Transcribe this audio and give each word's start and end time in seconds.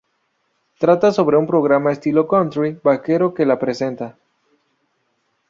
Trata 0.79 1.11
sobre 1.11 1.37
un 1.37 1.45
programa 1.45 1.91
estilo 1.91 2.25
country-vaquero 2.27 3.35
que 3.35 3.45
la 3.45 3.59
presenta. 3.59 4.17